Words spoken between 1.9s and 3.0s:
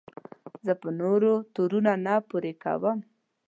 نه پورې کوم.